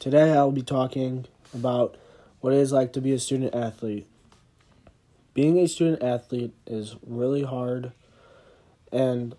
[0.00, 1.98] Today I'll be talking about
[2.40, 4.06] what it is like to be a student athlete.
[5.34, 7.92] Being a student athlete is really hard,
[8.90, 9.34] and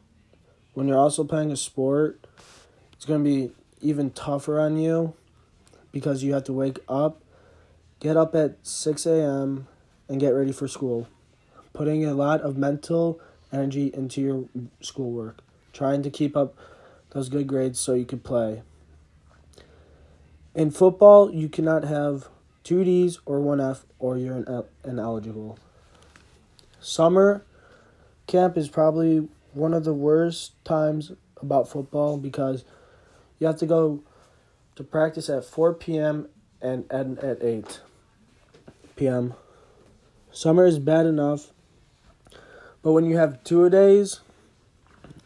[0.75, 2.23] when you're also playing a sport,
[2.93, 3.51] it's going to be
[3.81, 5.15] even tougher on you
[5.91, 7.23] because you have to wake up,
[7.99, 9.67] get up at 6 a.m.,
[10.07, 11.07] and get ready for school,
[11.73, 13.19] putting a lot of mental
[13.51, 14.45] energy into your
[14.79, 15.39] schoolwork,
[15.73, 16.55] trying to keep up
[17.13, 18.61] those good grades so you could play.
[20.53, 22.27] In football, you cannot have
[22.63, 24.43] two D's or one F or you're
[24.83, 25.57] ineligible.
[26.81, 27.45] Summer
[28.27, 32.65] camp is probably one of the worst times about football because
[33.39, 34.03] you have to go
[34.75, 36.27] to practice at 4 p.m.
[36.61, 37.79] and end at 8
[38.97, 39.33] p.m.
[40.33, 41.53] Summer is bad enough,
[42.81, 44.19] but when you have two days,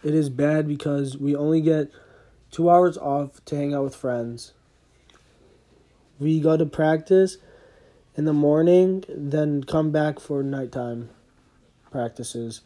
[0.04, 1.90] it is bad because we only get
[2.52, 4.54] two hours off to hang out with friends
[6.20, 7.38] we go to practice
[8.16, 11.10] in the morning, then come back for nighttime
[11.92, 12.62] practices.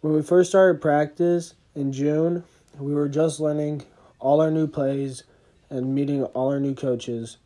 [0.00, 2.44] When we first started practice in June,
[2.78, 3.84] we were just learning
[4.18, 5.24] all our new plays
[5.70, 7.36] and meeting all our new coaches.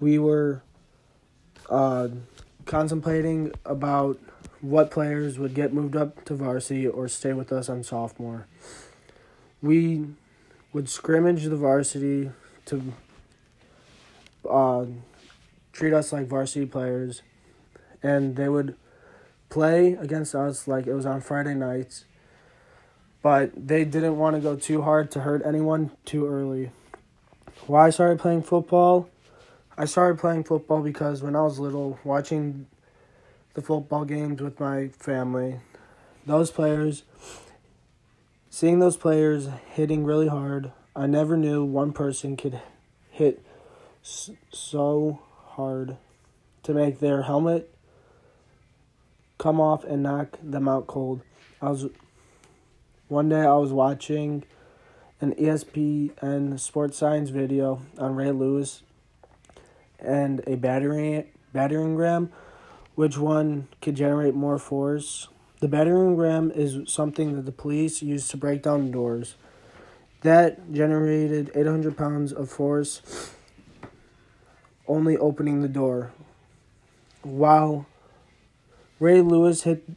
[0.00, 0.62] We were
[1.68, 2.08] uh,
[2.64, 4.18] contemplating about
[4.60, 8.46] what players would get moved up to varsity or stay with us on sophomore.
[9.62, 10.06] We
[10.72, 12.30] would scrimmage the varsity
[12.68, 12.92] to
[14.48, 14.86] uh,
[15.72, 17.22] treat us like varsity players,
[18.02, 18.76] and they would
[19.48, 22.04] play against us like it was on Friday nights.
[23.22, 26.70] But they didn't want to go too hard to hurt anyone too early.
[27.66, 29.08] Why I started playing football?
[29.76, 32.66] I started playing football because when I was little, watching
[33.54, 35.60] the football games with my family,
[36.26, 37.02] those players,
[38.50, 42.60] seeing those players hitting really hard, I never knew one person could
[43.08, 43.40] hit
[44.02, 45.96] so hard
[46.64, 47.72] to make their helmet
[49.38, 51.20] come off and knock them out cold.
[51.62, 51.86] I was
[53.06, 54.42] one day I was watching
[55.20, 58.82] an ESPN sports science video on Ray Lewis
[60.00, 62.32] and a battering battering ram
[62.96, 65.28] which one could generate more force.
[65.60, 69.36] The battering ram is something that the police use to break down doors.
[70.22, 73.32] That generated 800 pounds of force,
[74.86, 76.12] only opening the door.
[77.22, 77.86] While
[78.98, 79.88] Ray Lewis hit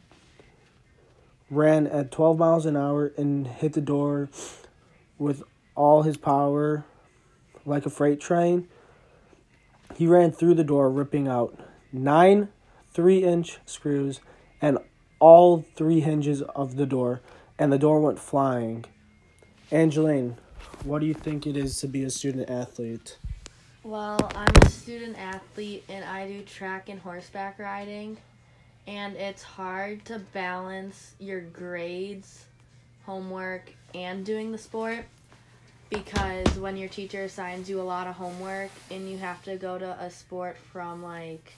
[1.50, 4.30] ran at 12 miles an hour and hit the door
[5.18, 5.42] with
[5.74, 6.84] all his power
[7.66, 8.68] like a freight train.
[9.94, 11.58] He ran through the door, ripping out
[11.92, 12.48] nine
[12.92, 14.20] three inch screws
[14.60, 14.78] and
[15.18, 17.20] all three hinges of the door,
[17.58, 18.84] and the door went flying.
[19.72, 20.36] Angeline,
[20.84, 23.16] what do you think it is to be a student athlete?
[23.82, 28.18] Well, I'm a student athlete and I do track and horseback riding.
[28.86, 32.44] And it's hard to balance your grades,
[33.06, 35.06] homework, and doing the sport
[35.88, 39.78] because when your teacher assigns you a lot of homework and you have to go
[39.78, 41.54] to a sport from like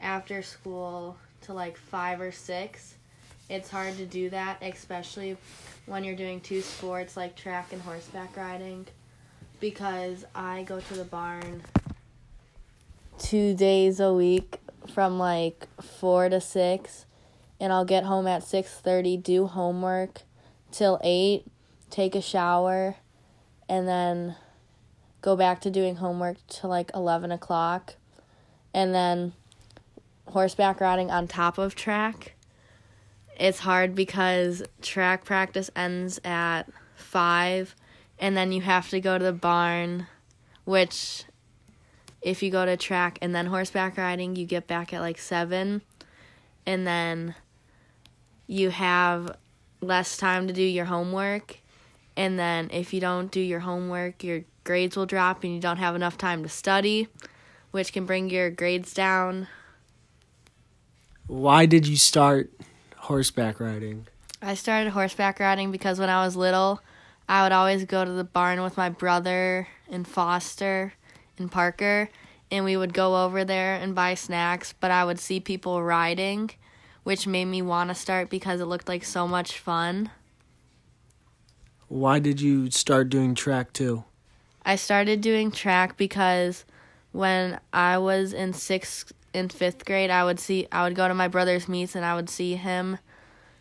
[0.00, 2.96] after school to like five or six,
[3.50, 5.36] it's hard to do that, especially
[5.86, 8.86] when you're doing two sports like track and horseback riding,
[9.58, 11.62] because I go to the barn
[13.18, 14.58] two days a week
[14.94, 17.06] from like four to six,
[17.58, 20.22] and I'll get home at six thirty, do homework
[20.70, 21.44] till eight,
[21.90, 22.94] take a shower,
[23.68, 24.36] and then
[25.22, 27.96] go back to doing homework till like eleven o'clock,
[28.72, 29.32] and then
[30.28, 32.36] horseback riding on top of track
[33.40, 36.64] it's hard because track practice ends at
[36.94, 37.74] five
[38.18, 40.06] and then you have to go to the barn
[40.64, 41.24] which
[42.20, 45.80] if you go to track and then horseback riding you get back at like seven
[46.66, 47.34] and then
[48.46, 49.34] you have
[49.80, 51.58] less time to do your homework
[52.16, 55.78] and then if you don't do your homework your grades will drop and you don't
[55.78, 57.08] have enough time to study
[57.70, 59.46] which can bring your grades down.
[61.26, 62.50] Why did you start
[63.00, 64.06] horseback riding?
[64.42, 66.80] I started horseback riding because when I was little,
[67.28, 70.94] I would always go to the barn with my brother and Foster
[71.38, 72.10] and Parker,
[72.50, 76.50] and we would go over there and buy snacks, but I would see people riding,
[77.02, 80.10] which made me want to start because it looked like so much fun.
[81.88, 84.04] Why did you start doing track too?
[84.64, 86.64] I started doing track because
[87.12, 91.14] when I was in sixth and fifth grade, I would see I would go to
[91.14, 92.98] my brother's meets and I would see him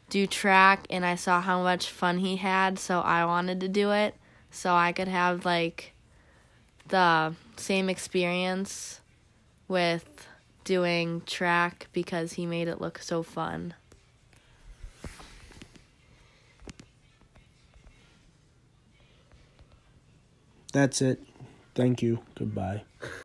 [0.09, 3.91] do track, and I saw how much fun he had, so I wanted to do
[3.91, 4.15] it
[4.51, 5.93] so I could have like
[6.87, 9.01] the same experience
[9.67, 10.27] with
[10.63, 13.75] doing track because he made it look so fun.
[20.71, 21.19] That's it.
[21.73, 22.19] Thank you.
[22.35, 22.83] Goodbye.